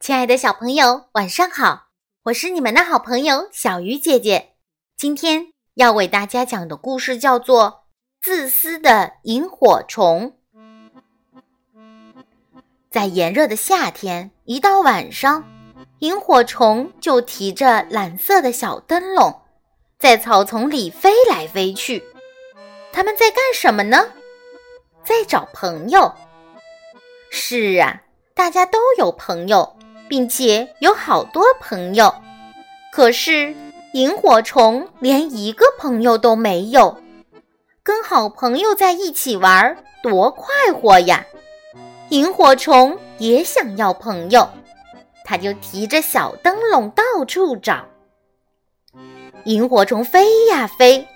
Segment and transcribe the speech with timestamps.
[0.00, 1.88] 亲爱的小朋友，晚上好！
[2.22, 4.54] 我是你们的好朋友小鱼姐姐。
[4.96, 7.64] 今天要为大家讲的故事叫做
[8.22, 10.32] 《自私的萤火虫》。
[12.90, 15.44] 在炎热的夏天，一到晚上，
[15.98, 19.42] 萤火虫就提着蓝色的小灯笼，
[19.98, 22.02] 在草丛里飞来飞去。
[22.90, 24.10] 他们在干什么呢？
[25.04, 26.10] 在找朋友。
[27.30, 28.00] 是啊，
[28.32, 29.76] 大家都有朋友。
[30.10, 32.12] 并且有好多朋友，
[32.92, 33.54] 可是
[33.92, 37.00] 萤火虫连一个朋友都没有。
[37.84, 41.24] 跟好朋友在一起玩多快活呀！
[42.08, 44.50] 萤火虫也想要朋友，
[45.24, 47.86] 他就提着小灯笼到处找。
[49.44, 51.06] 萤火虫飞呀飞，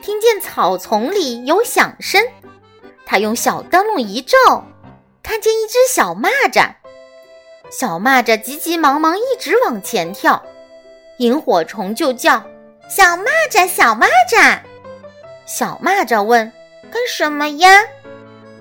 [0.00, 2.24] 听见草丛里有响声，
[3.04, 4.38] 他用小灯笼一照，
[5.22, 6.79] 看见一只小蚂蚱。
[7.70, 10.42] 小蚂蚱急急忙忙一直往前跳，
[11.18, 12.42] 萤火虫就叫
[12.90, 14.58] ：“小蚂蚱，小蚂蚱。”
[15.46, 16.52] 小蚂蚱问
[16.90, 17.68] ：“干什么呀？”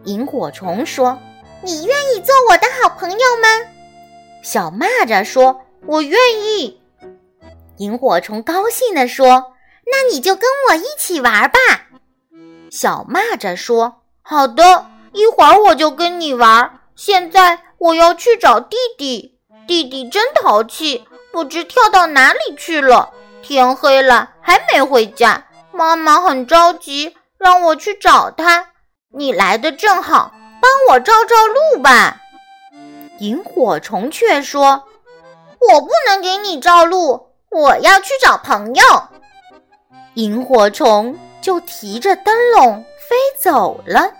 [0.05, 1.17] 萤火虫说
[1.63, 3.47] ：“你愿意做我的好朋友吗？”
[4.43, 6.79] 小蚂蚱说：“我愿意。”
[7.77, 9.53] 萤火虫高兴地说
[9.91, 11.57] ：“那你就跟我一起玩吧。”
[12.69, 16.81] 小蚂蚱说：“好的，一会儿我就跟你玩。
[16.95, 23.09] 现在。”我要去找弟弟，弟弟真淘气，不知跳到哪里去了。
[23.41, 28.67] 天黑了还没回家，妈妈很着急，让我去找他。
[29.11, 32.17] 你来的正好，帮我照照路吧。
[33.19, 34.83] 萤火虫却说
[35.59, 38.83] ：“我不能给你照路，我要去找朋友。”
[40.15, 44.11] 萤火虫就提着灯笼飞走了。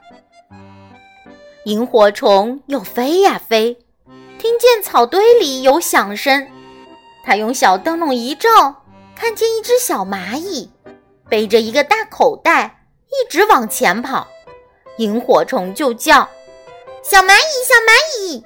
[1.66, 3.78] 萤火虫又飞呀飞，
[4.38, 6.48] 听见草堆里有响声，
[7.24, 8.84] 它用小灯笼一照，
[9.16, 10.72] 看见一只小蚂蚁
[11.28, 14.28] 背着一个大口袋，一直往前跑。
[14.98, 16.28] 萤火虫就叫
[17.04, 18.44] ：“小蚂蚁，小蚂蚁！”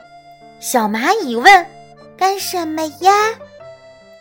[0.60, 1.66] 小蚂蚁问
[2.18, 3.12] ：“干什么呀？”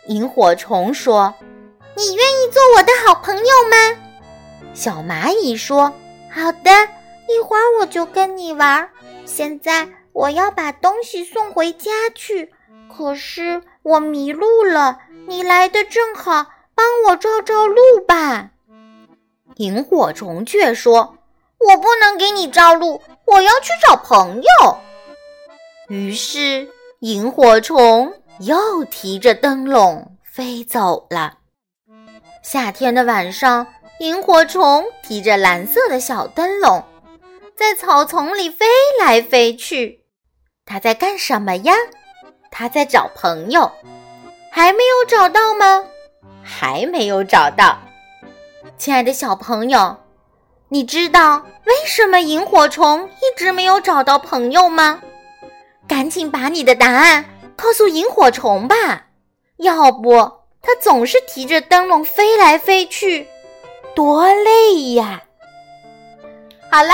[0.07, 1.33] 萤火虫说
[1.97, 3.97] ：“你愿意做我的好朋友吗？”
[4.73, 5.91] 小蚂蚁说
[6.31, 6.71] ：“好的。”
[7.27, 8.89] 一会儿我就跟你玩。
[9.25, 12.51] 现在我要把东西送回家去，
[12.95, 14.99] 可是我迷路了。
[15.27, 16.45] 你来的正好，
[16.75, 18.49] 帮我照照路吧。
[19.55, 21.17] 萤火虫却说
[21.59, 24.77] ：“我不能给你照路，我要去找朋友。”
[25.87, 26.67] 于是
[26.99, 31.37] 萤火虫又提着灯笼飞走了。
[32.41, 33.65] 夏天的晚上，
[33.99, 36.83] 萤火虫提着蓝色的小灯笼。
[37.63, 38.65] 在草丛里飞
[38.99, 40.03] 来飞去，
[40.65, 41.73] 他在干什么呀？
[42.51, 43.71] 他在找朋友，
[44.51, 45.85] 还没有找到吗？
[46.43, 47.79] 还没有找到。
[48.77, 49.95] 亲爱的小朋友，
[50.67, 55.01] 你知道为什么萤火虫一直没有找到朋友吗？
[55.87, 57.23] 赶紧把你的答案
[57.55, 59.05] 告诉萤火虫吧，
[59.55, 60.15] 要不
[60.61, 63.25] 它总是提着灯笼飞来飞去，
[63.95, 65.23] 多累呀！
[66.69, 66.93] 好了。